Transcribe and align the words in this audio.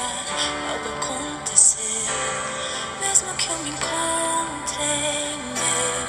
algo 0.00 0.88
acontecer, 0.98 2.08
mesmo 3.00 3.32
que 3.34 3.48
eu 3.48 3.56
me 3.58 3.70
encontre 3.70 4.82
em 4.82 5.38
meio 5.54 6.08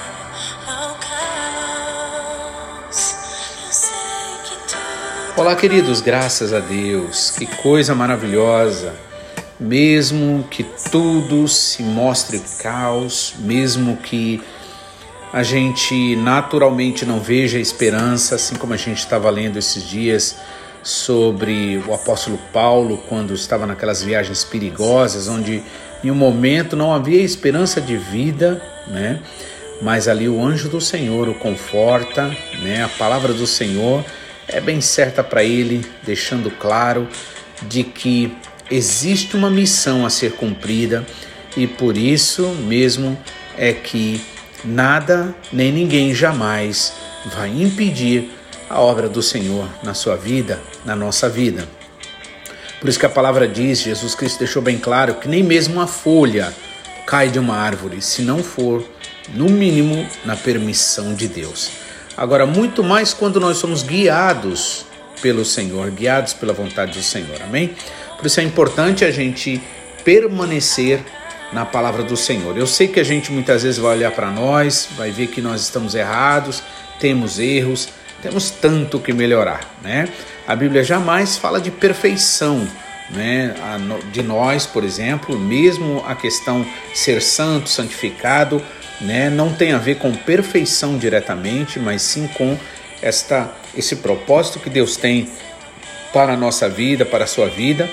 ao 0.67 0.95
caos. 0.95 2.35
Eu 3.63 3.71
sei 3.71 4.37
que 4.43 4.55
tudo. 4.67 5.37
Olá, 5.37 5.55
queridos, 5.55 6.01
graças 6.01 6.51
a 6.51 6.59
Deus, 6.59 7.29
que 7.31 7.45
coisa 7.45 7.93
maravilhosa. 7.93 8.93
Mesmo 9.57 10.45
que 10.49 10.65
tudo 10.91 11.47
se 11.47 11.81
mostre 11.81 12.41
caos, 12.61 13.35
mesmo 13.39 13.95
que 13.97 14.41
a 15.31 15.43
gente 15.43 16.15
naturalmente 16.17 17.05
não 17.05 17.21
veja 17.21 17.57
esperança, 17.57 18.35
assim 18.35 18.55
como 18.55 18.73
a 18.73 18.77
gente 18.77 18.97
estava 18.97 19.29
lendo 19.29 19.57
esses 19.57 19.83
dias 19.87 20.35
sobre 20.85 21.81
o 21.87 21.95
apóstolo 21.95 22.39
Paulo 22.53 23.03
quando 23.09 23.33
estava 23.33 23.65
naquelas 23.65 24.03
viagens 24.03 24.43
perigosas, 24.43 25.27
onde 25.27 25.63
em 26.03 26.11
um 26.11 26.15
momento 26.15 26.75
não 26.75 26.93
havia 26.93 27.19
esperança 27.23 27.81
de 27.81 27.97
vida, 27.97 28.61
né? 28.87 29.19
Mas 29.81 30.07
ali 30.07 30.29
o 30.29 30.45
anjo 30.45 30.69
do 30.69 30.79
Senhor 30.79 31.27
o 31.27 31.33
conforta, 31.33 32.27
né? 32.61 32.83
A 32.83 32.87
palavra 32.87 33.33
do 33.33 33.47
Senhor 33.47 34.05
é 34.47 34.61
bem 34.61 34.79
certa 34.79 35.23
para 35.23 35.43
ele, 35.43 35.83
deixando 36.03 36.51
claro 36.51 37.07
de 37.63 37.83
que 37.83 38.37
existe 38.69 39.35
uma 39.35 39.49
missão 39.49 40.05
a 40.05 40.09
ser 40.11 40.33
cumprida 40.33 41.03
e 41.57 41.65
por 41.65 41.97
isso 41.97 42.47
mesmo 42.67 43.17
é 43.57 43.73
que 43.73 44.21
nada 44.63 45.33
nem 45.51 45.71
ninguém 45.71 46.13
jamais 46.13 46.93
vai 47.35 47.49
impedir 47.49 48.29
a 48.69 48.79
obra 48.79 49.07
do 49.07 49.21
Senhor 49.21 49.67
na 49.83 49.93
sua 49.93 50.15
vida, 50.15 50.59
na 50.83 50.95
nossa 50.95 51.29
vida. 51.29 51.67
Por 52.79 52.89
isso 52.89 52.99
que 52.99 53.05
a 53.05 53.09
palavra 53.09 53.47
diz, 53.47 53.81
Jesus 53.81 54.15
Cristo 54.15 54.39
deixou 54.39 54.61
bem 54.61 54.77
claro 54.77 55.15
que 55.15 55.27
nem 55.27 55.43
mesmo 55.43 55.75
uma 55.75 55.87
folha 55.87 56.53
cai 57.05 57.29
de 57.29 57.39
uma 57.39 57.55
árvore 57.55 58.01
se 58.01 58.21
não 58.21 58.43
for, 58.43 58.83
no 59.33 59.49
mínimo, 59.49 60.07
na 60.23 60.35
permissão 60.35 61.13
de 61.13 61.27
Deus. 61.27 61.71
Agora, 62.15 62.45
muito 62.45 62.83
mais 62.83 63.13
quando 63.13 63.39
nós 63.39 63.57
somos 63.57 63.83
guiados 63.83 64.85
pelo 65.21 65.43
Senhor, 65.43 65.89
guiados 65.91 66.33
pela 66.33 66.53
vontade 66.53 66.93
do 66.93 67.03
Senhor, 67.03 67.41
amém? 67.41 67.75
Por 68.17 68.25
isso 68.25 68.39
é 68.39 68.43
importante 68.43 69.03
a 69.03 69.11
gente 69.11 69.61
permanecer 70.03 71.03
na 71.51 71.65
palavra 71.65 72.03
do 72.03 72.15
Senhor. 72.15 72.57
Eu 72.57 72.67
sei 72.67 72.87
que 72.87 72.99
a 72.99 73.03
gente 73.03 73.31
muitas 73.31 73.63
vezes 73.63 73.79
vai 73.79 73.97
olhar 73.97 74.11
para 74.11 74.29
nós, 74.29 74.87
vai 74.95 75.11
ver 75.11 75.27
que 75.27 75.41
nós 75.41 75.61
estamos 75.61 75.95
errados, 75.95 76.61
temos 76.99 77.39
erros, 77.39 77.89
temos 78.25 78.49
tanto 78.49 78.99
que 78.99 79.13
melhorar, 79.13 79.77
né? 79.83 80.09
A 80.47 80.55
Bíblia 80.55 80.83
jamais 80.83 81.37
fala 81.37 81.61
de 81.61 81.69
perfeição, 81.69 82.67
né? 83.11 83.53
De 84.11 84.23
nós, 84.23 84.65
por 84.65 84.83
exemplo, 84.83 85.37
mesmo 85.37 86.03
a 86.07 86.15
questão 86.15 86.65
ser 86.91 87.21
santo, 87.21 87.69
santificado, 87.69 88.59
né? 88.99 89.29
Não 89.29 89.53
tem 89.53 89.73
a 89.73 89.77
ver 89.77 89.99
com 89.99 90.11
perfeição 90.11 90.97
diretamente, 90.97 91.79
mas 91.79 92.01
sim 92.01 92.27
com 92.29 92.57
esta 92.99 93.53
esse 93.77 93.97
propósito 93.97 94.59
que 94.59 94.71
Deus 94.71 94.97
tem 94.97 95.29
para 96.11 96.33
a 96.33 96.37
nossa 96.37 96.67
vida, 96.67 97.05
para 97.05 97.25
a 97.25 97.27
sua 97.27 97.47
vida, 97.47 97.87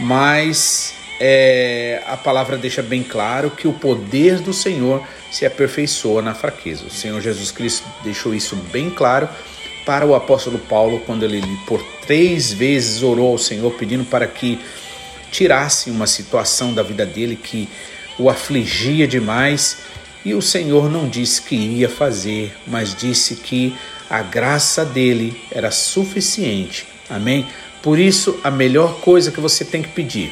mas 0.00 0.94
é, 1.20 2.02
a 2.06 2.16
palavra 2.16 2.56
deixa 2.56 2.82
bem 2.82 3.04
claro 3.04 3.52
que 3.52 3.68
o 3.68 3.72
poder 3.72 4.40
do 4.40 4.52
Senhor 4.52 5.06
se 5.30 5.46
aperfeiçoa 5.46 6.22
na 6.22 6.34
fraqueza. 6.34 6.86
O 6.86 6.90
Senhor 6.90 7.20
Jesus 7.20 7.52
Cristo 7.52 7.86
deixou 8.02 8.34
isso 8.34 8.56
bem 8.56 8.90
claro 8.90 9.28
para 9.84 10.06
o 10.06 10.14
apóstolo 10.14 10.58
Paulo 10.58 11.02
quando 11.06 11.24
ele 11.24 11.42
por 11.66 11.82
três 12.06 12.52
vezes 12.52 13.02
orou 13.02 13.32
ao 13.32 13.38
Senhor 13.38 13.72
pedindo 13.72 14.04
para 14.04 14.26
que 14.26 14.58
tirasse 15.30 15.90
uma 15.90 16.06
situação 16.06 16.74
da 16.74 16.82
vida 16.82 17.06
dele 17.06 17.36
que 17.36 17.68
o 18.18 18.28
afligia 18.28 19.06
demais 19.06 19.78
e 20.24 20.34
o 20.34 20.42
Senhor 20.42 20.90
não 20.90 21.08
disse 21.08 21.42
que 21.42 21.54
iria 21.54 21.88
fazer, 21.88 22.54
mas 22.66 22.94
disse 22.94 23.36
que 23.36 23.74
a 24.08 24.20
graça 24.20 24.84
dele 24.84 25.40
era 25.50 25.70
suficiente. 25.70 26.86
Amém? 27.08 27.46
Por 27.82 27.98
isso, 27.98 28.38
a 28.44 28.50
melhor 28.50 29.00
coisa 29.00 29.30
que 29.30 29.40
você 29.40 29.64
tem 29.64 29.80
que 29.80 29.88
pedir 29.88 30.30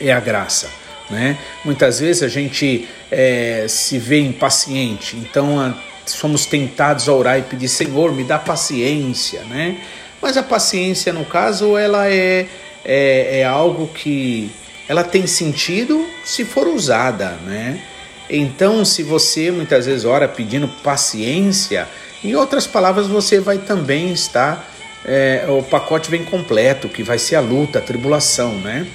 é 0.00 0.12
a 0.12 0.20
graça. 0.20 0.70
Né? 1.10 1.38
Muitas 1.64 2.00
vezes 2.00 2.22
a 2.22 2.28
gente 2.28 2.88
é, 3.10 3.66
se 3.68 3.98
vê 3.98 4.20
impaciente, 4.20 5.16
então 5.16 5.74
somos 6.06 6.46
tentados 6.46 7.08
a 7.08 7.12
orar 7.12 7.38
e 7.38 7.42
pedir, 7.42 7.68
Senhor, 7.68 8.12
me 8.12 8.24
dá 8.24 8.38
paciência, 8.38 9.42
né? 9.44 9.80
Mas 10.20 10.36
a 10.36 10.42
paciência, 10.42 11.12
no 11.12 11.24
caso, 11.24 11.76
ela 11.76 12.08
é, 12.08 12.46
é, 12.84 13.40
é 13.40 13.44
algo 13.44 13.88
que 13.88 14.50
ela 14.88 15.04
tem 15.04 15.26
sentido 15.26 16.06
se 16.24 16.44
for 16.44 16.66
usada, 16.68 17.30
né? 17.44 17.80
Então, 18.28 18.84
se 18.84 19.02
você 19.02 19.50
muitas 19.50 19.86
vezes 19.86 20.04
ora 20.04 20.26
pedindo 20.26 20.66
paciência, 20.82 21.86
em 22.24 22.34
outras 22.34 22.66
palavras, 22.66 23.06
você 23.06 23.38
vai 23.38 23.58
também 23.58 24.12
estar, 24.12 24.68
é, 25.04 25.46
o 25.48 25.62
pacote 25.62 26.10
vem 26.10 26.24
completo, 26.24 26.88
que 26.88 27.02
vai 27.02 27.18
ser 27.18 27.36
a 27.36 27.40
luta, 27.40 27.78
a 27.78 27.82
tribulação, 27.82 28.52
né? 28.60 28.86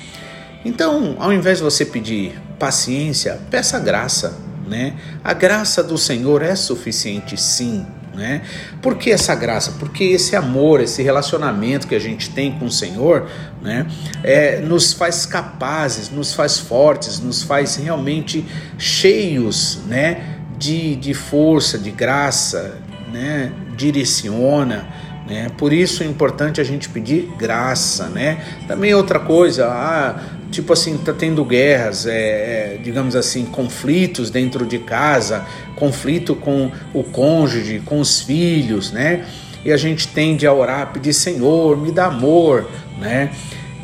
Então, 0.66 1.16
ao 1.20 1.32
invés 1.32 1.58
de 1.58 1.64
você 1.64 1.86
pedir 1.86 2.34
paciência, 2.60 3.40
peça 3.50 3.80
graça, 3.80 4.38
né? 4.72 4.94
A 5.22 5.34
graça 5.34 5.84
do 5.84 5.98
Senhor 5.98 6.42
é 6.42 6.56
suficiente, 6.56 7.36
sim. 7.36 7.86
Né? 8.14 8.42
Por 8.82 8.98
que 8.98 9.12
essa 9.12 9.36
graça? 9.36 9.74
Porque 9.80 10.06
esse 10.06 10.34
amor, 10.34 10.80
esse 10.80 11.04
relacionamento 11.04 11.88
que 11.88 11.96
a 11.96 12.00
gente 12.00 12.30
tem 12.30 12.58
com 12.58 12.66
o 12.66 12.72
Senhor, 12.72 13.30
né, 13.62 13.88
é, 14.22 14.60
nos 14.60 14.92
faz 14.92 15.26
capazes, 15.26 16.10
nos 16.10 16.34
faz 16.34 16.58
fortes, 16.58 17.20
nos 17.20 17.42
faz 17.42 17.78
realmente 17.78 18.46
cheios, 18.78 19.80
né, 19.88 20.40
de, 20.58 20.98
de 20.98 21.14
força, 21.14 21.78
de 21.78 21.90
graça, 21.90 22.78
né, 23.14 23.54
direciona, 23.78 24.88
né? 25.28 25.50
Por 25.58 25.72
isso 25.72 26.04
é 26.04 26.06
importante 26.06 26.60
a 26.60 26.64
gente 26.64 26.90
pedir 26.90 27.32
graça, 27.38 28.10
né? 28.10 28.44
Também 28.68 28.94
outra 28.94 29.20
coisa, 29.20 29.68
ah, 29.68 30.20
tipo 30.52 30.74
assim, 30.74 30.98
tá 30.98 31.14
tendo 31.14 31.44
guerras, 31.46 32.06
é, 32.06 32.76
é, 32.76 32.80
digamos 32.84 33.16
assim, 33.16 33.46
conflitos 33.46 34.30
dentro 34.30 34.66
de 34.66 34.80
casa, 34.80 35.46
conflito 35.76 36.36
com 36.36 36.72
o 36.94 37.04
cônjuge, 37.04 37.80
com 37.80 38.00
os 38.00 38.22
filhos, 38.22 38.92
né? 38.92 39.26
E 39.64 39.72
a 39.72 39.78
gente 39.78 40.08
tende 40.08 40.46
a 40.48 40.54
orar, 40.54 40.92
pedir 40.92 41.14
Senhor, 41.14 41.78
me 41.78 41.92
dá 41.92 42.08
amor, 42.08 42.68
né? 43.00 43.32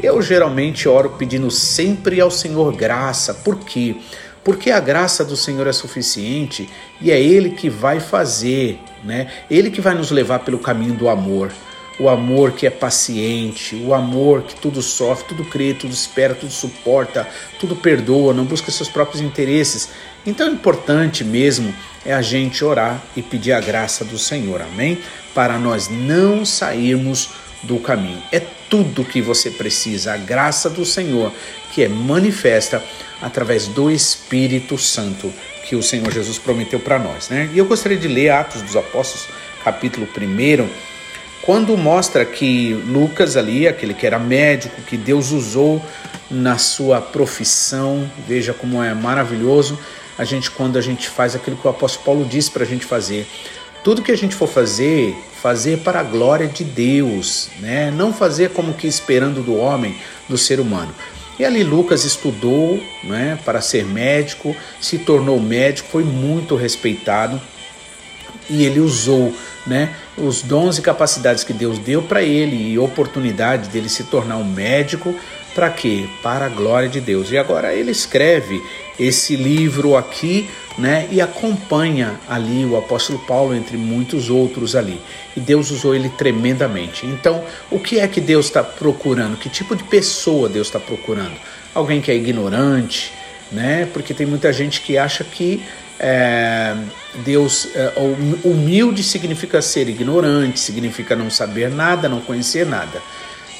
Eu 0.02 0.22
geralmente 0.22 0.88
oro 0.88 1.12
pedindo 1.12 1.50
sempre 1.50 2.20
ao 2.20 2.30
Senhor 2.30 2.76
graça, 2.76 3.34
por 3.34 3.58
quê? 3.60 3.96
Porque 4.44 4.72
a 4.72 4.80
graça 4.80 5.26
do 5.26 5.36
Senhor 5.36 5.68
é 5.68 5.74
suficiente 5.74 6.70
e 7.02 7.12
é 7.12 7.20
Ele 7.20 7.52
que 7.52 7.70
vai 7.70 8.00
fazer, 8.00 8.80
né? 9.04 9.28
Ele 9.50 9.70
que 9.70 9.82
vai 9.82 9.94
nos 9.94 10.12
levar 10.12 10.40
pelo 10.40 10.60
caminho 10.60 10.94
do 10.94 11.10
amor 11.10 11.52
o 12.00 12.10
amor 12.10 12.52
que 12.52 12.68
é 12.68 12.70
paciente, 12.70 13.76
o 13.76 13.94
amor 13.94 14.44
que 14.44 14.56
tudo 14.56 14.82
sofre, 14.82 15.30
tudo 15.30 15.44
crê, 15.46 15.74
tudo 15.74 15.94
espera, 15.94 16.36
tudo 16.36 16.52
suporta, 16.52 17.28
tudo 17.60 17.76
perdoa, 17.76 18.34
não 18.34 18.46
busca 18.46 18.72
seus 18.72 18.90
próprios 18.90 19.22
interesses. 19.22 19.90
Então, 20.26 20.48
o 20.48 20.54
importante 20.54 21.24
mesmo 21.24 21.74
é 22.06 22.14
a 22.14 22.22
gente 22.22 22.64
orar 22.64 23.02
e 23.16 23.22
pedir 23.22 23.52
a 23.52 23.60
graça 23.60 24.06
do 24.06 24.18
Senhor, 24.18 24.62
amém? 24.62 25.00
Para 25.34 25.58
nós 25.58 25.90
não 25.90 26.46
sairmos 26.46 27.32
do 27.64 27.80
caminho. 27.80 28.22
É 28.32 28.42
tudo 28.70 29.04
que 29.04 29.22
você 29.22 29.50
precisa, 29.50 30.14
a 30.14 30.18
graça 30.18 30.70
do 30.70 30.86
Senhor, 30.86 31.32
que 31.74 31.84
é 31.84 31.90
manifesta 31.90 32.84
através 33.22 33.68
do 33.68 33.90
Espírito 33.90 34.78
Santo 34.78 35.34
que 35.68 35.76
o 35.76 35.84
Senhor 35.84 36.12
Jesus 36.12 36.38
prometeu 36.38 36.80
para 36.80 36.98
nós, 36.98 37.30
né? 37.30 37.50
E 37.54 37.58
eu 37.58 37.66
gostaria 37.66 37.98
de 37.98 38.08
ler 38.08 38.30
Atos 38.30 38.62
dos 38.62 38.76
Apóstolos, 38.76 39.28
capítulo 39.64 40.08
1 40.08 40.70
quando 41.48 41.78
mostra 41.78 42.26
que 42.26 42.74
Lucas 42.74 43.38
ali, 43.38 43.70
aquele 43.70 43.94
que 43.94 44.06
era 44.06 44.20
médico, 44.20 44.82
que 44.82 44.98
Deus 44.98 45.32
usou 45.32 45.82
na 46.30 46.58
sua 46.58 47.00
profissão, 47.00 48.12
veja 48.28 48.54
como 48.54 48.84
é 48.84 48.94
maravilhoso 48.94 49.80
a 50.18 50.26
gente 50.26 50.52
quando 50.52 50.78
a 50.78 50.82
gente 50.82 51.08
faz 51.08 51.36
aquilo 51.36 51.56
que 51.56 51.66
o 51.66 51.70
apóstolo 51.70 52.04
Paulo 52.04 52.26
disse 52.26 52.52
para 52.52 52.64
a 52.64 52.68
gente 52.68 52.86
fazer. 52.86 53.26
Tudo 53.82 54.02
que 54.02 54.12
a 54.12 54.18
gente 54.18 54.36
for 54.36 54.48
fazer, 54.48 55.16
fazer 55.42 55.78
para 55.78 56.02
a 56.02 56.04
glória 56.04 56.48
de 56.48 56.66
Deus, 56.66 57.50
né? 57.60 57.92
Não 57.92 58.12
fazer 58.12 58.50
como 58.50 58.74
que 58.74 58.86
esperando 58.86 59.42
do 59.42 59.56
homem, 59.56 59.96
do 60.28 60.38
ser 60.38 60.60
humano. 60.60 60.94
E 61.40 61.46
ali 61.46 61.64
Lucas 61.64 62.04
estudou, 62.04 62.82
né, 63.04 63.38
para 63.46 63.62
ser 63.62 63.86
médico, 63.86 64.56
se 64.82 64.98
tornou 64.98 65.40
médico, 65.40 65.90
foi 65.90 66.04
muito 66.04 66.56
respeitado 66.56 67.40
e 68.50 68.64
ele 68.64 68.80
usou 68.80 69.34
né, 69.66 69.94
os 70.18 70.42
dons 70.42 70.78
e 70.78 70.82
capacidades 70.82 71.44
que 71.44 71.54
Deus 71.54 71.78
deu 71.78 72.02
para 72.02 72.22
ele 72.22 72.72
e 72.72 72.80
oportunidade 72.80 73.70
dele 73.70 73.90
se 73.90 74.06
tornar 74.06 74.38
um 74.38 74.44
médico, 74.44 75.14
para 75.54 75.70
quê? 75.70 76.06
Para 76.22 76.46
a 76.46 76.50
glória 76.50 76.88
de 76.88 77.02
Deus. 77.02 77.32
E 77.32 77.38
agora 77.38 77.74
ele 77.74 77.92
escreve 77.92 78.64
esse 79.00 79.36
livro 79.36 79.98
aqui 79.98 80.50
né, 80.78 81.08
e 81.12 81.20
acompanha 81.20 82.20
ali 82.30 82.64
o 82.66 82.78
apóstolo 82.78 83.18
Paulo, 83.20 83.56
entre 83.56 83.78
muitos 83.78 84.30
outros 84.30 84.76
ali. 84.76 85.02
E 85.36 85.40
Deus 85.40 85.72
usou 85.72 85.96
ele 85.96 86.10
tremendamente. 86.10 87.06
Então, 87.06 87.44
o 87.72 87.80
que 87.80 88.00
é 88.00 88.08
que 88.08 88.22
Deus 88.22 88.46
está 88.46 88.64
procurando? 88.64 89.38
Que 89.38 89.50
tipo 89.50 89.76
de 89.76 89.84
pessoa 89.84 90.48
Deus 90.48 90.68
está 90.68 90.80
procurando? 90.80 91.36
Alguém 91.74 92.00
que 92.00 92.12
é 92.12 92.16
ignorante, 92.16 93.12
né? 93.52 93.88
Porque 93.92 94.14
tem 94.14 94.28
muita 94.28 94.54
gente 94.54 94.82
que 94.82 94.98
acha 94.98 95.24
que 95.24 95.64
é, 96.00 96.76
Deus 97.26 97.70
é, 97.74 97.94
humilde 98.44 99.02
significa 99.02 99.62
ser 99.62 99.90
ignorante, 99.90 100.60
significa 100.60 101.16
não 101.16 101.30
saber 101.30 101.70
nada, 101.72 102.08
não 102.08 102.22
conhecer 102.22 102.66
nada. 102.66 103.02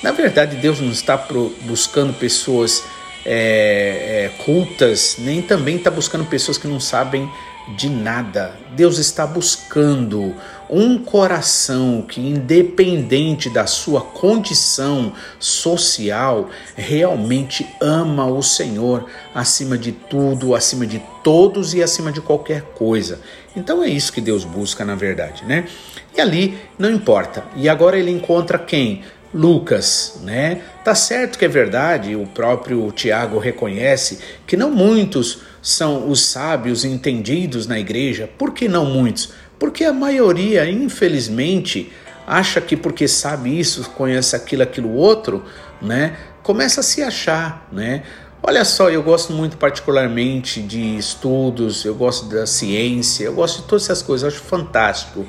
Na 0.04 0.12
verdade, 0.12 0.58
Deus 0.58 0.80
não 0.80 0.92
está 0.92 1.18
buscando 1.62 2.14
pessoas 2.14 2.84
é, 3.30 4.32
é, 4.40 4.44
cultas, 4.46 5.18
nem 5.20 5.42
também 5.42 5.76
está 5.76 5.92
buscando 5.92 6.24
pessoas 6.24 6.58
que 6.58 6.66
não 6.66 6.80
sabem 6.80 7.30
de 7.76 7.90
nada. 7.90 8.56
Deus 8.72 8.98
está 8.98 9.28
buscando 9.28 10.34
um 10.70 10.98
coração 10.98 12.06
que, 12.08 12.22
independente 12.22 13.50
da 13.50 13.68
sua 13.68 14.00
condição 14.00 15.12
social, 15.38 16.50
realmente 16.76 17.68
ama 17.82 18.26
o 18.26 18.42
Senhor 18.42 19.06
acima 19.36 19.78
de 19.78 19.92
tudo, 19.92 20.56
acima 20.56 20.88
de 20.88 21.04
todos 21.22 21.74
e 21.74 21.84
acima 21.84 22.12
de 22.12 22.22
qualquer 22.22 22.62
coisa. 22.62 23.20
Então 23.54 23.84
é 23.84 23.90
isso 23.90 24.14
que 24.14 24.22
Deus 24.22 24.46
busca, 24.46 24.86
na 24.86 24.96
verdade, 24.96 25.44
né? 25.44 25.68
E 26.16 26.22
ali 26.22 26.58
não 26.80 26.90
importa. 26.90 27.44
E 27.56 27.68
agora 27.68 28.00
ele 28.00 28.12
encontra 28.12 28.58
quem? 28.58 29.04
Lucas, 29.34 30.20
né? 30.24 30.62
Tá 30.84 30.96
certo 30.96 31.38
que 31.38 31.46
é 31.46 31.48
verdade, 31.48 32.16
o 32.16 32.26
próprio 32.26 32.92
Tiago 32.92 33.40
reconhece 33.40 34.20
que 34.46 34.56
não 34.56 34.72
muitos 34.72 35.40
são 35.62 36.10
os 36.10 36.26
sábios 36.26 36.86
entendidos 36.86 37.68
na 37.68 37.78
igreja. 37.78 38.30
Por 38.38 38.54
que 38.54 38.68
não 38.68 38.86
muitos? 38.86 39.32
Porque 39.60 39.84
a 39.84 39.92
maioria, 39.92 40.70
infelizmente, 40.70 41.92
acha 42.26 42.62
que 42.62 42.78
porque 42.78 43.08
sabe 43.08 43.60
isso, 43.60 43.90
conhece 43.92 44.36
aquilo, 44.36 44.64
aquilo 44.64 44.94
outro, 44.94 45.44
né? 45.82 46.16
Começa 46.44 46.80
a 46.80 46.84
se 46.84 47.02
achar, 47.02 47.68
né? 47.72 48.04
Olha 48.42 48.64
só, 48.64 48.90
eu 48.90 49.04
gosto 49.04 49.34
muito 49.34 49.58
particularmente 49.58 50.62
de 50.62 50.98
estudos, 50.98 51.84
eu 51.84 51.96
gosto 51.96 52.28
da 52.28 52.46
ciência, 52.46 53.26
eu 53.26 53.34
gosto 53.34 53.62
de 53.62 53.68
todas 53.68 53.84
essas 53.84 54.02
coisas, 54.02 54.34
acho 54.34 54.44
fantástico. 54.44 55.26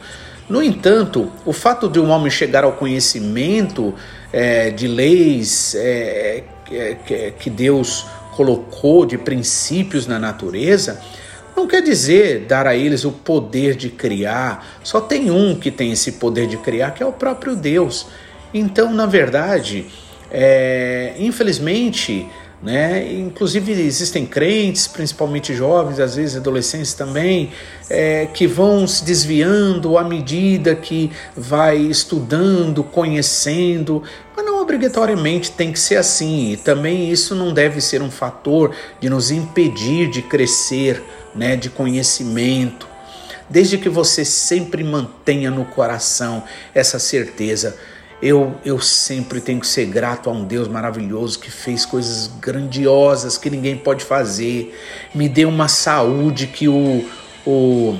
No 0.48 0.62
entanto, 0.62 1.30
o 1.44 1.52
fato 1.52 1.88
de 1.88 2.00
um 2.00 2.08
homem 2.08 2.30
chegar 2.30 2.64
ao 2.64 2.72
conhecimento 2.72 3.94
é, 4.32 4.70
de 4.70 4.88
leis 4.88 5.74
é, 5.74 6.44
é, 6.70 7.32
que 7.38 7.50
Deus 7.50 8.06
colocou, 8.34 9.04
de 9.04 9.18
princípios 9.18 10.06
na 10.06 10.18
natureza, 10.18 11.00
não 11.56 11.66
quer 11.66 11.82
dizer 11.82 12.46
dar 12.46 12.66
a 12.66 12.76
eles 12.76 13.04
o 13.04 13.10
poder 13.10 13.74
de 13.74 13.90
criar. 13.90 14.78
Só 14.82 15.00
tem 15.00 15.30
um 15.30 15.54
que 15.56 15.70
tem 15.70 15.92
esse 15.92 16.12
poder 16.12 16.46
de 16.46 16.56
criar, 16.56 16.92
que 16.92 17.02
é 17.02 17.06
o 17.06 17.12
próprio 17.12 17.56
Deus. 17.56 18.06
Então, 18.54 18.94
na 18.94 19.06
verdade, 19.06 19.86
é, 20.30 21.14
infelizmente, 21.18 22.28
né? 22.62 23.12
Inclusive 23.12 23.72
existem 23.72 24.26
crentes, 24.26 24.86
principalmente 24.88 25.54
jovens, 25.54 26.00
às 26.00 26.16
vezes 26.16 26.36
adolescentes 26.36 26.92
também, 26.92 27.52
é, 27.88 28.26
que 28.26 28.46
vão 28.46 28.86
se 28.86 29.04
desviando 29.04 29.96
à 29.96 30.02
medida 30.02 30.74
que 30.74 31.10
vai 31.36 31.76
estudando, 31.76 32.82
conhecendo, 32.82 34.02
mas 34.36 34.44
não 34.44 34.60
obrigatoriamente 34.60 35.52
tem 35.52 35.72
que 35.72 35.78
ser 35.78 35.96
assim. 35.96 36.52
E 36.52 36.56
também 36.56 37.10
isso 37.10 37.34
não 37.34 37.52
deve 37.52 37.80
ser 37.80 38.02
um 38.02 38.10
fator 38.10 38.74
de 39.00 39.08
nos 39.08 39.30
impedir 39.30 40.10
de 40.10 40.22
crescer, 40.22 41.02
né? 41.34 41.54
De 41.54 41.70
conhecimento. 41.70 42.88
Desde 43.48 43.78
que 43.78 43.88
você 43.88 44.24
sempre 44.24 44.84
mantenha 44.84 45.50
no 45.50 45.64
coração 45.64 46.42
essa 46.74 46.98
certeza 46.98 47.78
eu, 48.20 48.56
eu 48.64 48.80
sempre 48.80 49.40
tenho 49.40 49.60
que 49.60 49.66
ser 49.66 49.86
grato 49.86 50.28
a 50.28 50.32
um 50.32 50.44
Deus 50.44 50.66
maravilhoso 50.66 51.38
que 51.38 51.50
fez 51.50 51.86
coisas 51.86 52.26
grandiosas 52.40 53.38
que 53.38 53.48
ninguém 53.48 53.76
pode 53.76 54.04
fazer, 54.04 54.76
me 55.14 55.28
deu 55.28 55.48
uma 55.48 55.68
saúde 55.68 56.48
que 56.48 56.68
o, 56.68 57.08
o 57.46 57.98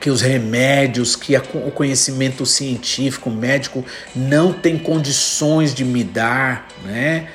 que 0.00 0.10
os 0.10 0.20
remédios, 0.20 1.16
que 1.16 1.34
a, 1.34 1.42
o 1.54 1.70
conhecimento 1.72 2.46
científico, 2.46 3.30
médico 3.30 3.84
não 4.14 4.52
tem 4.52 4.78
condições 4.78 5.74
de 5.74 5.84
me 5.84 6.04
dar, 6.04 6.68
né? 6.84 7.28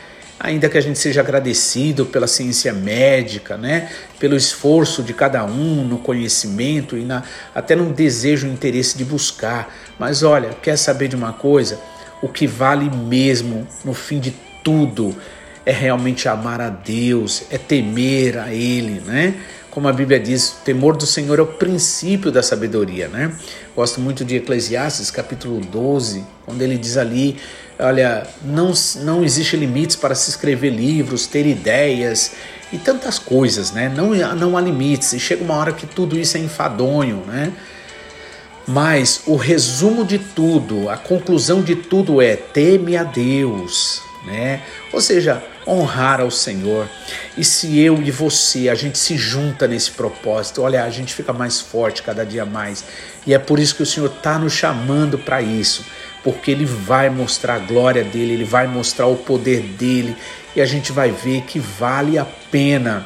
Ainda 0.43 0.67
que 0.67 0.77
a 0.77 0.81
gente 0.81 0.97
seja 0.97 1.21
agradecido 1.21 2.03
pela 2.03 2.25
ciência 2.25 2.73
médica, 2.73 3.57
né? 3.57 3.91
Pelo 4.19 4.35
esforço 4.35 5.03
de 5.03 5.13
cada 5.13 5.45
um 5.45 5.83
no 5.83 5.99
conhecimento 5.99 6.97
e 6.97 7.05
na, 7.05 7.21
até 7.53 7.75
no 7.75 7.93
desejo 7.93 8.47
e 8.47 8.49
interesse 8.49 8.97
de 8.97 9.05
buscar. 9.05 9.71
Mas 9.99 10.23
olha, 10.23 10.49
quer 10.49 10.77
saber 10.77 11.09
de 11.09 11.15
uma 11.15 11.31
coisa? 11.31 11.79
O 12.23 12.27
que 12.27 12.47
vale 12.47 12.89
mesmo 12.89 13.67
no 13.85 13.93
fim 13.93 14.19
de 14.19 14.31
tudo 14.63 15.15
é 15.63 15.71
realmente 15.71 16.27
amar 16.27 16.59
a 16.59 16.69
Deus, 16.69 17.43
é 17.51 17.59
temer 17.59 18.39
a 18.39 18.51
Ele, 18.51 18.99
né? 18.99 19.35
Como 19.71 19.87
a 19.87 19.93
Bíblia 19.93 20.19
diz, 20.19 20.49
o 20.49 20.65
temor 20.65 20.97
do 20.97 21.05
Senhor 21.05 21.39
é 21.39 21.41
o 21.41 21.47
princípio 21.47 22.29
da 22.29 22.43
sabedoria, 22.43 23.07
né? 23.07 23.33
Gosto 23.73 24.01
muito 24.01 24.25
de 24.25 24.35
Eclesiastes, 24.35 25.09
capítulo 25.09 25.61
12, 25.61 26.25
quando 26.45 26.61
ele 26.61 26.77
diz 26.77 26.97
ali, 26.97 27.37
olha, 27.79 28.27
não, 28.43 28.73
não 28.97 29.23
existe 29.23 29.55
limites 29.55 29.95
para 29.95 30.13
se 30.13 30.29
escrever 30.29 30.71
livros, 30.71 31.25
ter 31.25 31.47
ideias 31.47 32.33
e 32.73 32.77
tantas 32.77 33.17
coisas, 33.17 33.71
né? 33.71 33.87
Não, 33.87 34.13
não 34.35 34.57
há 34.57 34.61
limites, 34.61 35.13
e 35.13 35.19
chega 35.21 35.41
uma 35.41 35.55
hora 35.55 35.71
que 35.71 35.87
tudo 35.87 36.19
isso 36.19 36.35
é 36.35 36.41
enfadonho, 36.41 37.23
né? 37.25 37.53
Mas 38.67 39.21
o 39.25 39.37
resumo 39.37 40.03
de 40.03 40.19
tudo, 40.19 40.89
a 40.89 40.97
conclusão 40.97 41.61
de 41.61 41.77
tudo 41.77 42.21
é 42.21 42.35
teme 42.35 42.97
a 42.97 43.05
Deus, 43.05 44.01
né? 44.25 44.61
Ou 44.91 44.99
seja, 44.99 45.41
honrar 45.67 46.21
ao 46.21 46.31
Senhor. 46.31 46.87
E 47.37 47.43
se 47.43 47.79
eu 47.79 48.01
e 48.01 48.11
você 48.11 48.69
a 48.69 48.75
gente 48.75 48.97
se 48.97 49.17
junta 49.17 49.67
nesse 49.67 49.91
propósito, 49.91 50.61
olha, 50.61 50.83
a 50.83 50.89
gente 50.89 51.13
fica 51.13 51.31
mais 51.33 51.59
forte 51.59 52.03
cada 52.03 52.25
dia 52.25 52.45
mais. 52.45 52.83
E 53.25 53.33
é 53.33 53.39
por 53.39 53.59
isso 53.59 53.75
que 53.75 53.83
o 53.83 53.85
Senhor 53.85 54.11
está 54.11 54.37
nos 54.39 54.53
chamando 54.53 55.17
para 55.17 55.41
isso, 55.41 55.85
porque 56.23 56.51
Ele 56.51 56.65
vai 56.65 57.09
mostrar 57.09 57.55
a 57.55 57.59
glória 57.59 58.03
dele, 58.03 58.33
Ele 58.33 58.45
vai 58.45 58.67
mostrar 58.67 59.07
o 59.07 59.17
poder 59.17 59.61
dele, 59.61 60.15
e 60.55 60.61
a 60.61 60.65
gente 60.65 60.91
vai 60.91 61.11
ver 61.11 61.41
que 61.41 61.59
vale 61.59 62.17
a 62.17 62.25
pena, 62.25 63.05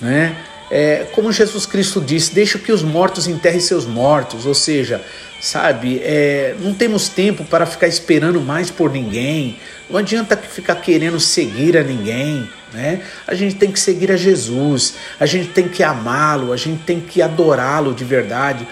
né? 0.00 0.36
É, 0.70 1.06
como 1.12 1.32
Jesus 1.32 1.66
Cristo 1.66 2.00
disse, 2.00 2.32
deixa 2.32 2.58
que 2.58 2.70
os 2.70 2.82
mortos 2.82 3.26
enterrem 3.26 3.58
seus 3.58 3.84
mortos, 3.84 4.46
ou 4.46 4.54
seja, 4.54 5.02
sabe, 5.40 6.00
é, 6.04 6.54
não 6.60 6.72
temos 6.72 7.08
tempo 7.08 7.44
para 7.44 7.66
ficar 7.66 7.88
esperando 7.88 8.40
mais 8.40 8.70
por 8.70 8.90
ninguém, 8.90 9.58
não 9.88 9.98
adianta 9.98 10.36
ficar 10.36 10.76
querendo 10.76 11.18
seguir 11.18 11.76
a 11.76 11.82
ninguém, 11.82 12.48
né? 12.72 13.02
A 13.26 13.34
gente 13.34 13.56
tem 13.56 13.72
que 13.72 13.80
seguir 13.80 14.12
a 14.12 14.16
Jesus, 14.16 14.94
a 15.18 15.26
gente 15.26 15.48
tem 15.48 15.68
que 15.68 15.82
amá-lo, 15.82 16.52
a 16.52 16.56
gente 16.56 16.82
tem 16.84 17.00
que 17.00 17.20
adorá-lo 17.20 17.92
de 17.92 18.04
verdade, 18.04 18.66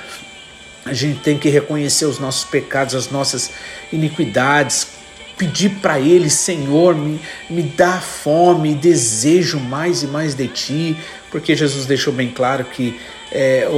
a 0.84 0.92
gente 0.92 1.18
tem 1.20 1.36
que 1.36 1.48
reconhecer 1.48 2.04
os 2.04 2.20
nossos 2.20 2.44
pecados, 2.44 2.94
as 2.94 3.10
nossas 3.10 3.50
iniquidades, 3.92 4.86
pedir 5.36 5.70
para 5.80 5.98
Ele, 5.98 6.28
Senhor, 6.28 6.94
me, 6.94 7.20
me 7.48 7.62
dá 7.62 8.00
fome, 8.00 8.74
desejo 8.74 9.58
mais 9.58 10.02
e 10.02 10.06
mais 10.06 10.34
de 10.34 10.48
Ti, 10.48 10.96
porque 11.30 11.54
Jesus 11.54 11.86
deixou 11.86 12.12
bem 12.12 12.30
claro 12.30 12.64
que 12.64 12.98
é, 13.30 13.68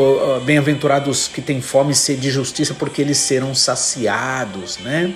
bem-aventurados 0.44 1.28
que 1.28 1.40
têm 1.40 1.60
fome 1.60 1.92
e 1.92 1.94
sede 1.94 2.20
de 2.20 2.30
justiça, 2.30 2.74
porque 2.74 3.02
eles 3.02 3.18
serão 3.18 3.54
saciados, 3.54 4.78
né? 4.78 5.12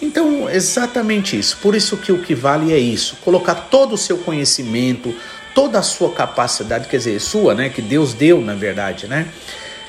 Então, 0.00 0.48
exatamente 0.48 1.38
isso. 1.38 1.56
Por 1.58 1.74
isso 1.74 1.96
que 1.96 2.12
o 2.12 2.22
que 2.22 2.34
vale 2.34 2.72
é 2.72 2.78
isso: 2.78 3.16
colocar 3.24 3.54
todo 3.54 3.94
o 3.94 3.98
seu 3.98 4.18
conhecimento, 4.18 5.14
toda 5.54 5.78
a 5.78 5.82
sua 5.82 6.12
capacidade, 6.12 6.88
quer 6.88 6.98
dizer, 6.98 7.20
sua, 7.20 7.54
né? 7.54 7.68
Que 7.68 7.82
Deus 7.82 8.14
deu, 8.14 8.40
na 8.40 8.54
verdade, 8.54 9.06
né? 9.08 9.28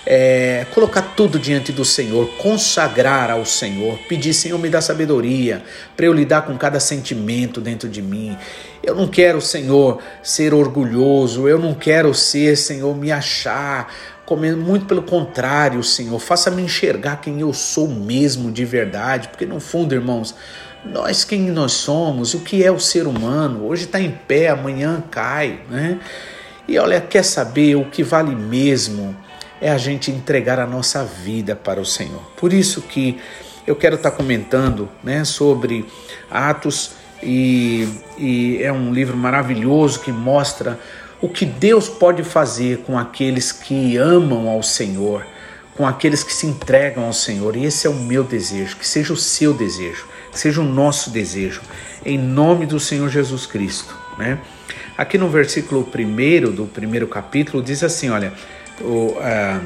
é, 0.10 0.66
colocar 0.72 1.02
tudo 1.02 1.38
diante 1.38 1.74
do 1.74 1.84
Senhor, 1.84 2.30
consagrar 2.38 3.30
ao 3.30 3.46
Senhor, 3.46 4.00
pedir, 4.08 4.34
Senhor, 4.34 4.58
me 4.58 4.70
dá 4.70 4.80
sabedoria 4.80 5.62
para 5.98 6.06
eu 6.06 6.14
lidar 6.14 6.44
com 6.44 6.58
cada 6.58 6.80
sentimento 6.80 7.60
dentro 7.60 7.90
de 7.90 8.02
mim. 8.02 8.38
Eu 8.88 8.96
não 8.96 9.08
quero, 9.08 9.42
Senhor, 9.42 10.02
ser 10.24 10.54
orgulhoso, 10.54 11.48
eu 11.48 11.60
não 11.60 11.74
quero 11.74 12.14
ser, 12.14 12.56
Senhor, 12.56 12.96
me 12.96 13.12
achar. 13.12 13.94
Muito 14.58 14.86
pelo 14.86 15.04
contrário, 15.04 15.82
Senhor, 15.84 16.20
faça-me 16.20 16.62
enxergar 16.62 17.22
quem 17.22 17.40
eu 17.40 17.54
sou 17.54 17.88
mesmo 17.88 18.52
de 18.52 18.66
verdade, 18.66 19.30
porque 19.30 19.46
no 19.46 19.60
fundo, 19.60 19.96
irmãos, 19.96 20.36
nós 20.84 21.24
quem 21.24 21.44
nós 21.50 21.72
somos, 21.72 22.34
o 22.34 22.40
que 22.40 22.62
é 22.62 22.70
o 22.70 22.80
ser 22.80 23.08
humano, 23.08 23.66
hoje 23.66 23.86
está 23.86 24.02
em 24.02 24.12
pé, 24.12 24.50
amanhã 24.50 25.02
cai, 25.10 25.62
né? 25.70 26.00
E 26.68 26.78
olha, 26.78 27.00
quer 27.00 27.24
saber 27.24 27.76
o 27.76 27.86
que 27.86 28.04
vale 28.04 28.36
mesmo? 28.36 29.16
é 29.62 29.70
a 29.70 29.78
gente 29.78 30.12
entregar 30.12 30.60
a 30.60 30.68
nossa 30.68 31.04
vida 31.04 31.56
para 31.56 31.80
o 31.80 31.86
Senhor. 31.86 32.22
Por 32.38 32.54
isso 32.54 32.82
que 32.82 33.20
eu 33.66 33.76
quero 33.76 33.96
estar 33.96 34.12
comentando 34.12 34.90
né, 35.04 35.26
sobre 35.26 35.86
Atos 36.30 36.92
e, 37.22 37.88
e 38.18 38.60
é 38.62 38.72
um 38.72 38.94
livro 38.94 39.18
maravilhoso 39.18 40.00
que 40.00 40.12
mostra 40.12 40.80
o 41.22 41.28
que 41.28 41.46
Deus 41.46 41.90
pode 41.90 42.24
fazer 42.24 42.80
com 42.80 42.98
aqueles 42.98 43.52
que 43.52 43.98
amam 43.98 44.48
ao 44.48 44.62
Senhor, 44.62 45.26
com 45.76 45.88
aqueles 45.88 46.24
que 46.24 46.34
se 46.34 46.46
entregam 46.46 47.06
ao 47.06 47.14
Senhor. 47.14 47.56
E 47.56 47.66
esse 47.66 47.88
é 47.88 47.90
o 47.90 47.96
meu 47.96 48.24
desejo, 48.24 48.78
que 48.78 48.88
seja 48.88 49.14
o 49.14 49.18
seu 49.18 49.54
desejo, 49.54 50.06
que 50.32 50.40
seja 50.40 50.62
o 50.62 50.64
nosso 50.64 51.10
desejo, 51.10 51.62
em 52.06 52.18
nome 52.18 52.66
do 52.66 52.80
Senhor 52.80 53.10
Jesus 53.10 53.46
Cristo. 53.46 53.96
Né? 54.18 54.40
Aqui 54.98 55.18
no 55.18 55.30
versículo 55.30 55.88
1 55.88 56.52
do 56.52 56.66
primeiro 56.66 57.08
capítulo 57.08 57.64
diz 57.64 57.84
assim: 57.84 58.10
olha, 58.10 58.34
o, 58.82 59.16
uh, 59.18 59.62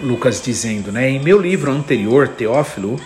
Lucas 0.00 0.40
dizendo, 0.40 0.92
né? 0.92 1.10
Em 1.10 1.20
meu 1.20 1.40
livro 1.40 1.72
anterior, 1.72 2.28
Teófilo, 2.28 3.00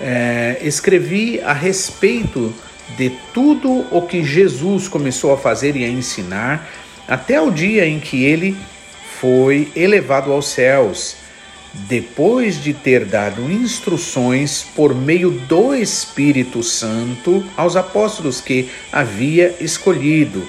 é, 0.00 0.58
escrevi 0.62 1.40
a 1.40 1.52
respeito 1.52 2.52
de 2.96 3.10
tudo 3.32 3.86
o 3.90 4.02
que 4.02 4.22
Jesus 4.22 4.88
começou 4.88 5.32
a 5.32 5.38
fazer 5.38 5.76
e 5.76 5.84
a 5.84 5.88
ensinar 5.88 6.68
até 7.06 7.40
o 7.40 7.50
dia 7.50 7.86
em 7.86 7.98
que 7.98 8.24
ele 8.24 8.56
foi 9.20 9.70
elevado 9.74 10.32
aos 10.32 10.48
céus, 10.48 11.16
depois 11.72 12.62
de 12.62 12.72
ter 12.72 13.04
dado 13.04 13.50
instruções 13.50 14.64
por 14.74 14.94
meio 14.94 15.30
do 15.30 15.74
Espírito 15.74 16.62
Santo 16.62 17.44
aos 17.56 17.76
apóstolos 17.76 18.40
que 18.40 18.68
havia 18.92 19.54
escolhido. 19.60 20.46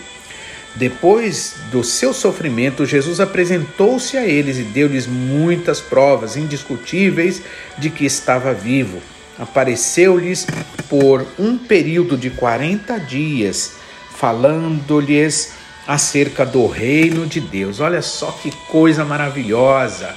Depois 0.75 1.55
do 1.69 1.83
seu 1.83 2.13
sofrimento, 2.13 2.85
Jesus 2.85 3.19
apresentou-se 3.19 4.15
a 4.17 4.25
eles 4.25 4.57
e 4.57 4.63
deu-lhes 4.63 5.05
muitas 5.05 5.81
provas 5.81 6.37
indiscutíveis 6.37 7.41
de 7.77 7.89
que 7.89 8.05
estava 8.05 8.53
vivo. 8.53 9.01
Apareceu-lhes 9.41 10.45
por 10.87 11.25
um 11.39 11.57
período 11.57 12.15
de 12.15 12.29
40 12.29 12.99
dias, 12.99 13.73
falando-lhes 14.11 15.53
acerca 15.87 16.45
do 16.45 16.67
reino 16.67 17.25
de 17.25 17.41
Deus. 17.41 17.79
Olha 17.79 18.03
só 18.03 18.31
que 18.31 18.51
coisa 18.67 19.03
maravilhosa! 19.03 20.15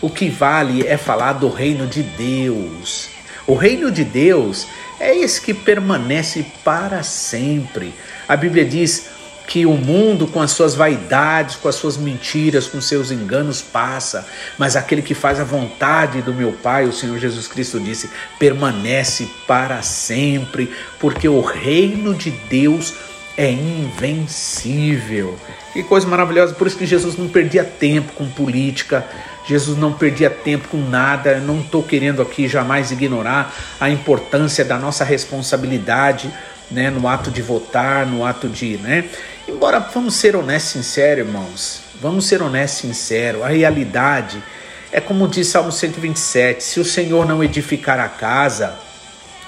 O 0.00 0.10
que 0.10 0.28
vale 0.28 0.86
é 0.86 0.98
falar 0.98 1.32
do 1.32 1.48
reino 1.48 1.86
de 1.86 2.02
Deus. 2.02 3.08
O 3.46 3.54
reino 3.54 3.90
de 3.90 4.04
Deus 4.04 4.66
é 5.00 5.16
esse 5.16 5.40
que 5.40 5.54
permanece 5.54 6.44
para 6.62 7.02
sempre. 7.02 7.94
A 8.28 8.36
Bíblia 8.36 8.64
diz: 8.64 9.06
que 9.46 9.64
o 9.64 9.72
mundo, 9.72 10.26
com 10.26 10.40
as 10.40 10.50
suas 10.50 10.74
vaidades, 10.74 11.56
com 11.56 11.68
as 11.68 11.76
suas 11.76 11.96
mentiras, 11.96 12.66
com 12.66 12.80
seus 12.80 13.10
enganos, 13.10 13.62
passa, 13.62 14.26
mas 14.58 14.74
aquele 14.74 15.02
que 15.02 15.14
faz 15.14 15.38
a 15.38 15.44
vontade 15.44 16.20
do 16.22 16.34
meu 16.34 16.52
Pai, 16.52 16.84
o 16.84 16.92
Senhor 16.92 17.18
Jesus 17.18 17.46
Cristo 17.46 17.78
disse, 17.78 18.10
permanece 18.38 19.28
para 19.46 19.82
sempre, 19.82 20.70
porque 20.98 21.28
o 21.28 21.40
reino 21.40 22.14
de 22.14 22.30
Deus 22.30 22.94
é 23.36 23.50
invencível. 23.50 25.36
Que 25.72 25.82
coisa 25.82 26.06
maravilhosa, 26.08 26.54
por 26.54 26.66
isso 26.66 26.76
que 26.76 26.86
Jesus 26.86 27.16
não 27.16 27.28
perdia 27.28 27.62
tempo 27.62 28.12
com 28.14 28.26
política, 28.28 29.06
Jesus 29.46 29.78
não 29.78 29.92
perdia 29.92 30.28
tempo 30.28 30.68
com 30.68 30.78
nada. 30.78 31.30
Eu 31.30 31.42
não 31.42 31.60
estou 31.60 31.82
querendo 31.82 32.20
aqui 32.20 32.48
jamais 32.48 32.90
ignorar 32.90 33.54
a 33.78 33.88
importância 33.88 34.64
da 34.64 34.76
nossa 34.76 35.04
responsabilidade 35.04 36.32
né, 36.70 36.90
no 36.90 37.06
ato 37.06 37.30
de 37.30 37.40
votar, 37.40 38.04
no 38.06 38.24
ato 38.24 38.48
de, 38.48 38.76
né? 38.78 39.04
Embora 39.48 39.78
vamos 39.78 40.14
ser 40.14 40.34
honestos 40.34 40.74
e 40.74 40.78
sinceros, 40.78 41.24
irmãos, 41.24 41.80
vamos 42.00 42.26
ser 42.26 42.42
honestos 42.42 42.82
e 42.82 42.86
sinceros, 42.88 43.42
a 43.42 43.48
realidade 43.48 44.42
é 44.90 45.00
como 45.00 45.28
diz 45.28 45.46
Salmo 45.46 45.70
127: 45.70 46.64
se 46.64 46.80
o 46.80 46.84
Senhor 46.84 47.24
não 47.24 47.44
edificar 47.44 48.00
a 48.00 48.08
casa, 48.08 48.74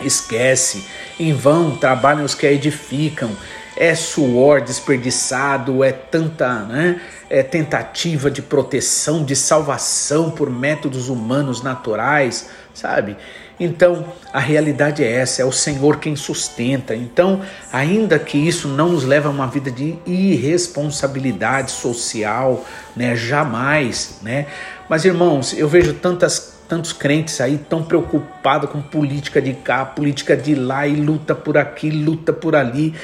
esquece, 0.00 0.84
em 1.18 1.32
vão 1.32 1.76
trabalham 1.76 2.24
os 2.24 2.32
que 2.32 2.46
a 2.46 2.52
edificam, 2.52 3.36
é 3.76 3.92
suor 3.96 4.60
desperdiçado, 4.60 5.82
é 5.82 5.90
tanta 5.90 6.60
né, 6.60 7.00
é 7.28 7.42
tentativa 7.42 8.30
de 8.30 8.40
proteção, 8.40 9.24
de 9.24 9.34
salvação 9.34 10.30
por 10.30 10.48
métodos 10.48 11.08
humanos 11.08 11.60
naturais, 11.60 12.50
sabe? 12.72 13.16
Então, 13.60 14.04
a 14.32 14.38
realidade 14.38 15.02
é 15.02 15.10
essa, 15.10 15.42
é 15.42 15.44
o 15.44 15.52
Senhor 15.52 15.98
quem 15.98 16.14
sustenta. 16.14 16.94
Então, 16.94 17.40
ainda 17.72 18.18
que 18.18 18.38
isso 18.38 18.68
não 18.68 18.90
nos 18.90 19.04
leve 19.04 19.26
a 19.26 19.30
uma 19.30 19.46
vida 19.46 19.70
de 19.70 19.96
irresponsabilidade 20.06 21.72
social, 21.72 22.64
né, 22.94 23.16
jamais, 23.16 24.18
né? 24.22 24.46
Mas 24.88 25.04
irmãos, 25.04 25.52
eu 25.52 25.68
vejo 25.68 25.94
tantas 25.94 26.56
tantos 26.68 26.92
crentes 26.92 27.40
aí 27.40 27.56
tão 27.56 27.82
preocupados 27.82 28.70
com 28.70 28.82
política 28.82 29.40
de 29.40 29.54
cá, 29.54 29.86
política 29.86 30.36
de 30.36 30.54
lá 30.54 30.86
e 30.86 30.94
luta 30.96 31.34
por 31.34 31.56
aqui, 31.56 31.88
luta 31.90 32.30
por 32.30 32.54
ali 32.54 32.94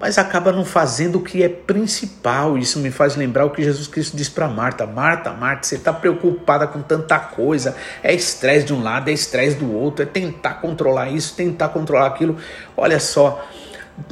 mas 0.00 0.16
acaba 0.16 0.50
não 0.50 0.64
fazendo 0.64 1.16
o 1.16 1.20
que 1.20 1.42
é 1.42 1.48
principal. 1.48 2.56
Isso 2.56 2.78
me 2.78 2.90
faz 2.90 3.14
lembrar 3.14 3.44
o 3.44 3.50
que 3.50 3.62
Jesus 3.62 3.86
Cristo 3.86 4.16
disse 4.16 4.30
para 4.30 4.48
Marta: 4.48 4.86
Marta, 4.86 5.30
Marta, 5.32 5.66
você 5.66 5.74
está 5.74 5.92
preocupada 5.92 6.66
com 6.66 6.80
tanta 6.80 7.18
coisa, 7.18 7.76
é 8.02 8.14
estresse 8.14 8.66
de 8.66 8.72
um 8.72 8.82
lado, 8.82 9.10
é 9.10 9.12
estresse 9.12 9.56
do 9.56 9.72
outro, 9.72 10.02
é 10.02 10.06
tentar 10.06 10.54
controlar 10.54 11.10
isso, 11.10 11.34
tentar 11.36 11.68
controlar 11.68 12.06
aquilo. 12.06 12.36
Olha 12.76 12.98
só. 12.98 13.46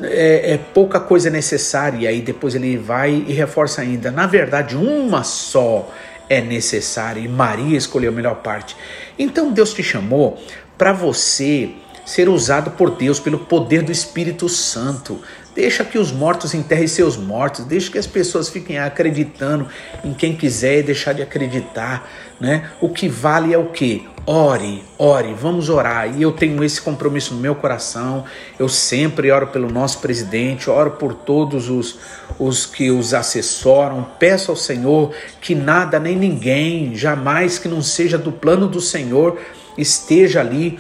É, 0.02 0.52
é, 0.52 0.59
pouca 0.59 1.00
coisa 1.00 1.30
necessária, 1.30 1.97
e 1.97 2.07
aí 2.07 2.21
depois 2.21 2.54
ele 2.54 2.76
vai 2.76 3.25
e 3.26 3.33
reforça 3.33 3.80
ainda. 3.80 4.11
Na 4.11 4.26
verdade, 4.26 4.76
uma 4.76 5.25
só 5.25 5.90
é 6.28 6.42
necessária, 6.42 7.21
e 7.21 7.26
Maria 7.26 7.78
escolheu 7.78 8.12
a 8.12 8.14
melhor 8.14 8.35
parte. 8.42 8.76
Então 9.18 9.50
Deus 9.50 9.73
te 9.73 9.83
chamou 9.83 10.38
para 10.76 10.92
você 10.92 11.71
ser 12.08 12.26
usado 12.26 12.70
por 12.70 12.92
Deus 12.92 13.20
pelo 13.20 13.40
poder 13.40 13.82
do 13.82 13.92
Espírito 13.92 14.48
Santo. 14.48 15.20
Deixa 15.54 15.84
que 15.84 15.98
os 15.98 16.10
mortos 16.10 16.54
enterrem 16.54 16.86
seus 16.86 17.18
mortos, 17.18 17.66
deixa 17.66 17.90
que 17.90 17.98
as 17.98 18.06
pessoas 18.06 18.48
fiquem 18.48 18.78
acreditando 18.78 19.68
em 20.02 20.14
quem 20.14 20.34
quiser 20.34 20.78
e 20.78 20.82
deixar 20.84 21.12
de 21.12 21.20
acreditar, 21.20 22.08
né? 22.40 22.70
O 22.80 22.88
que 22.88 23.10
vale 23.10 23.52
é 23.52 23.58
o 23.58 23.66
que? 23.66 24.08
Ore, 24.24 24.82
ore, 24.96 25.34
vamos 25.34 25.68
orar. 25.68 26.16
E 26.16 26.22
eu 26.22 26.32
tenho 26.32 26.64
esse 26.64 26.80
compromisso 26.80 27.34
no 27.34 27.40
meu 27.40 27.54
coração. 27.54 28.24
Eu 28.58 28.70
sempre 28.70 29.30
oro 29.30 29.48
pelo 29.48 29.70
nosso 29.70 29.98
presidente, 29.98 30.70
oro 30.70 30.92
por 30.92 31.12
todos 31.12 31.68
os, 31.68 31.98
os 32.38 32.64
que 32.64 32.90
os 32.90 33.12
assessoram. 33.12 34.06
Peço 34.18 34.50
ao 34.50 34.56
Senhor 34.56 35.12
que 35.42 35.54
nada 35.54 36.00
nem 36.00 36.16
ninguém, 36.16 36.94
jamais 36.94 37.58
que 37.58 37.68
não 37.68 37.82
seja 37.82 38.16
do 38.16 38.32
plano 38.32 38.66
do 38.66 38.80
Senhor, 38.80 39.38
esteja 39.76 40.40
ali 40.40 40.78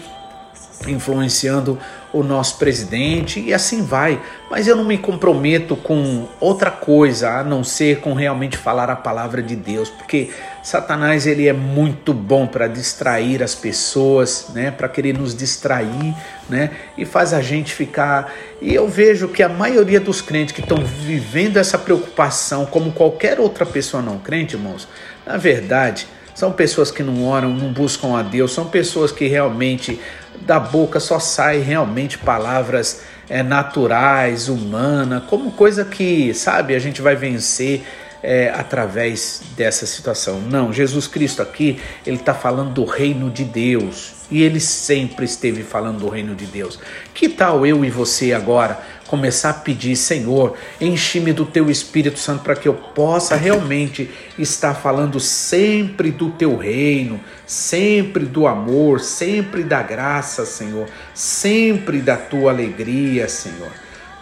influenciando 0.86 1.78
o 2.12 2.22
nosso 2.22 2.56
presidente 2.58 3.40
e 3.40 3.52
assim 3.52 3.82
vai. 3.82 4.20
Mas 4.50 4.66
eu 4.66 4.76
não 4.76 4.84
me 4.84 4.96
comprometo 4.96 5.76
com 5.76 6.26
outra 6.40 6.70
coisa 6.70 7.30
a 7.30 7.44
não 7.44 7.62
ser 7.62 8.00
com 8.00 8.14
realmente 8.14 8.56
falar 8.56 8.88
a 8.88 8.96
palavra 8.96 9.42
de 9.42 9.54
Deus, 9.54 9.90
porque 9.90 10.30
Satanás 10.62 11.26
ele 11.26 11.48
é 11.48 11.52
muito 11.52 12.14
bom 12.14 12.46
para 12.46 12.66
distrair 12.66 13.42
as 13.42 13.54
pessoas, 13.54 14.48
né, 14.54 14.70
para 14.70 14.88
querer 14.88 15.16
nos 15.16 15.34
distrair, 15.34 16.14
né, 16.48 16.70
e 16.96 17.04
faz 17.04 17.34
a 17.34 17.42
gente 17.42 17.74
ficar. 17.74 18.32
E 18.60 18.74
eu 18.74 18.88
vejo 18.88 19.28
que 19.28 19.42
a 19.42 19.48
maioria 19.48 20.00
dos 20.00 20.20
crentes 20.20 20.54
que 20.54 20.60
estão 20.60 20.78
vivendo 20.78 21.56
essa 21.56 21.78
preocupação, 21.78 22.64
como 22.64 22.92
qualquer 22.92 23.38
outra 23.38 23.66
pessoa 23.66 24.02
não 24.02 24.18
crente, 24.18 24.56
irmãos, 24.56 24.88
na 25.26 25.36
verdade 25.36 26.06
são 26.38 26.52
pessoas 26.52 26.92
que 26.92 27.02
não 27.02 27.26
oram, 27.26 27.52
não 27.52 27.72
buscam 27.72 28.16
a 28.16 28.22
Deus, 28.22 28.52
são 28.52 28.66
pessoas 28.66 29.10
que 29.10 29.26
realmente 29.26 30.00
da 30.42 30.58
boca 30.58 31.00
só 31.00 31.18
saem 31.18 31.62
realmente 31.62 32.18
palavras 32.18 33.02
é, 33.28 33.42
naturais, 33.42 34.48
humanas, 34.48 35.24
como 35.24 35.52
coisa 35.52 35.84
que, 35.84 36.32
sabe, 36.34 36.74
a 36.74 36.78
gente 36.78 37.02
vai 37.02 37.14
vencer 37.14 37.84
é, 38.22 38.50
através 38.50 39.42
dessa 39.56 39.86
situação. 39.86 40.40
Não, 40.40 40.72
Jesus 40.72 41.06
Cristo 41.06 41.42
aqui, 41.42 41.80
ele 42.06 42.16
está 42.16 42.34
falando 42.34 42.72
do 42.72 42.84
reino 42.84 43.30
de 43.30 43.44
Deus 43.44 44.14
e 44.30 44.42
ele 44.42 44.60
sempre 44.60 45.24
esteve 45.24 45.62
falando 45.62 46.00
do 46.00 46.08
reino 46.08 46.34
de 46.34 46.46
Deus. 46.46 46.78
Que 47.14 47.28
tal 47.28 47.66
eu 47.66 47.84
e 47.84 47.90
você 47.90 48.32
agora 48.32 48.78
começar 49.06 49.50
a 49.50 49.54
pedir, 49.54 49.96
Senhor, 49.96 50.54
enche-me 50.78 51.32
do 51.32 51.46
teu 51.46 51.70
Espírito 51.70 52.18
Santo 52.18 52.42
para 52.42 52.54
que 52.54 52.68
eu 52.68 52.74
possa 52.74 53.36
realmente 53.36 54.10
estar 54.38 54.74
falando 54.74 55.18
sempre 55.18 56.10
do 56.10 56.30
teu 56.30 56.56
reino, 56.56 57.18
sempre 57.46 58.26
do 58.26 58.46
amor, 58.46 59.00
sempre 59.00 59.62
da 59.64 59.82
graça, 59.82 60.44
Senhor, 60.44 60.86
sempre 61.14 62.00
da 62.00 62.16
tua 62.18 62.50
alegria, 62.50 63.28
Senhor. 63.28 63.72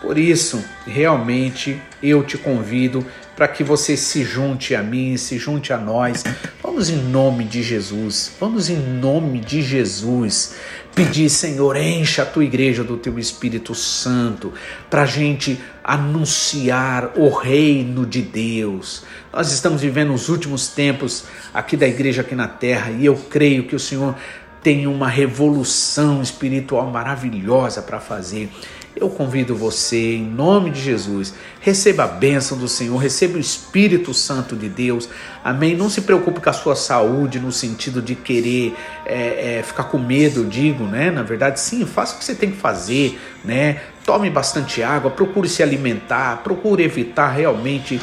Por 0.00 0.18
isso, 0.18 0.64
realmente 0.86 1.80
eu 2.00 2.22
te 2.22 2.38
convido 2.38 3.04
para 3.37 3.47
que 3.47 3.62
você 3.62 3.97
se 3.97 4.25
junte 4.25 4.75
a 4.75 4.83
mim, 4.83 5.16
se 5.16 5.38
junte 5.38 5.73
a 5.73 5.76
nós. 5.76 6.25
Vamos 6.62 6.88
em 6.88 6.97
nome 6.97 7.45
de 7.45 7.62
Jesus, 7.62 8.33
vamos 8.40 8.69
em 8.71 8.78
nome 8.78 9.38
de 9.38 9.62
Jesus 9.62 10.57
pedir, 10.97 11.28
Senhor, 11.28 11.76
encha 11.76 12.23
a 12.23 12.26
tua 12.26 12.43
igreja 12.43 12.83
do 12.83 12.97
teu 12.97 13.19
Espírito 13.19 13.75
Santo, 13.75 14.55
para 14.88 15.02
a 15.02 15.07
gente 15.07 15.61
anunciar 15.85 17.12
o 17.19 17.28
reino 17.28 18.07
de 18.07 18.23
Deus. 18.23 19.05
Nós 19.31 19.52
estamos 19.52 19.83
vivendo 19.83 20.14
os 20.14 20.31
últimos 20.31 20.69
tempos 20.69 21.25
aqui 21.52 21.76
da 21.76 21.87
igreja 21.87 22.23
aqui 22.23 22.35
na 22.35 22.49
terra 22.49 22.90
e 22.93 23.05
eu 23.05 23.14
creio 23.14 23.64
que 23.64 23.76
o 23.76 23.78
Senhor 23.78 24.14
tem 24.62 24.87
uma 24.87 25.07
revolução 25.07 26.23
espiritual 26.23 26.90
maravilhosa 26.90 27.83
para 27.83 28.00
fazer. 28.00 28.50
Eu 28.96 29.10
convido 29.10 29.54
você, 29.54 30.14
em 30.14 30.24
nome 30.24 30.70
de 30.70 30.80
Jesus, 30.80 31.34
receba 31.60 32.04
a 32.04 32.06
bênção 32.06 32.56
do 32.56 32.66
Senhor, 32.66 32.96
receba 32.96 33.36
o 33.36 33.40
Espírito 33.40 34.14
Santo 34.14 34.56
de 34.56 34.70
Deus, 34.70 35.06
amém? 35.44 35.76
Não 35.76 35.90
se 35.90 36.00
preocupe 36.00 36.40
com 36.40 36.48
a 36.48 36.52
sua 36.54 36.74
saúde 36.74 37.38
no 37.38 37.52
sentido 37.52 38.00
de 38.00 38.14
querer 38.14 38.74
é, 39.04 39.58
é, 39.58 39.62
ficar 39.62 39.84
com 39.84 39.98
medo, 39.98 40.40
eu 40.40 40.44
digo, 40.46 40.84
né? 40.84 41.10
Na 41.10 41.22
verdade, 41.22 41.60
sim, 41.60 41.84
faça 41.84 42.16
o 42.16 42.18
que 42.18 42.24
você 42.24 42.34
tem 42.34 42.50
que 42.50 42.56
fazer, 42.56 43.20
né? 43.44 43.82
Tome 44.02 44.30
bastante 44.30 44.82
água, 44.82 45.10
procure 45.10 45.46
se 45.46 45.62
alimentar, 45.62 46.38
procure 46.42 46.82
evitar 46.82 47.28
realmente 47.28 48.00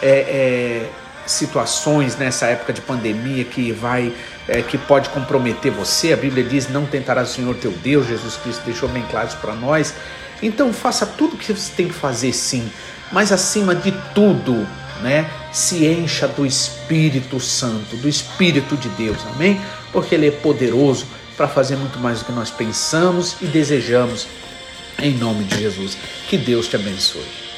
é, 0.00 0.08
é 0.08 0.90
situações 1.26 2.16
nessa 2.16 2.46
época 2.46 2.72
de 2.72 2.80
pandemia 2.80 3.44
que 3.44 3.72
vai 3.72 4.12
é, 4.48 4.62
que 4.62 4.76
pode 4.76 5.10
comprometer 5.10 5.70
você. 5.70 6.12
A 6.12 6.16
Bíblia 6.16 6.42
diz: 6.42 6.68
não 6.68 6.86
tentará 6.86 7.22
o 7.22 7.26
Senhor 7.26 7.54
teu 7.56 7.70
Deus. 7.70 8.06
Jesus 8.06 8.36
Cristo 8.36 8.62
deixou 8.64 8.88
bem 8.88 9.04
claro 9.10 9.28
isso 9.28 9.36
para 9.36 9.54
nós. 9.54 9.94
Então 10.42 10.72
faça 10.72 11.04
tudo 11.04 11.34
o 11.34 11.38
que 11.38 11.52
você 11.52 11.72
tem 11.72 11.88
que 11.88 11.94
fazer, 11.94 12.32
sim, 12.32 12.70
mas 13.12 13.32
acima 13.32 13.74
de 13.74 13.92
tudo, 14.14 14.66
né? 15.02 15.30
Se 15.52 15.84
encha 15.86 16.28
do 16.28 16.46
Espírito 16.46 17.38
Santo, 17.40 17.96
do 17.96 18.08
Espírito 18.08 18.76
de 18.76 18.88
Deus, 18.90 19.18
amém? 19.34 19.60
Porque 19.92 20.14
Ele 20.14 20.28
é 20.28 20.30
poderoso 20.30 21.06
para 21.36 21.48
fazer 21.48 21.76
muito 21.76 21.98
mais 21.98 22.20
do 22.20 22.26
que 22.26 22.32
nós 22.32 22.50
pensamos 22.50 23.36
e 23.40 23.46
desejamos. 23.46 24.26
Em 24.98 25.14
nome 25.14 25.44
de 25.44 25.58
Jesus. 25.58 25.96
Que 26.28 26.36
Deus 26.36 26.68
te 26.68 26.76
abençoe. 26.76 27.49